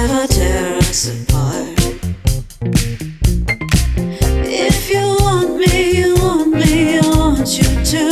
[0.00, 1.78] never tear us apart.
[4.66, 8.04] If you want me, you want me, I want you to.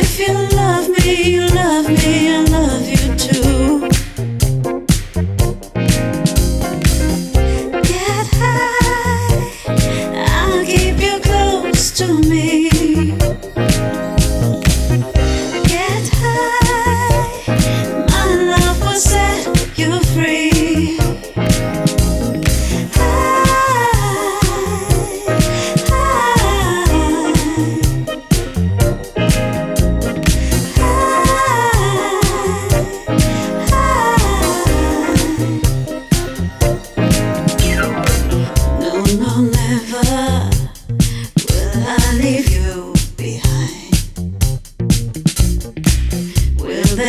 [0.00, 2.31] If you love me, you love me.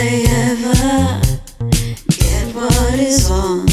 [0.03, 1.21] They ever
[2.09, 3.72] get what is on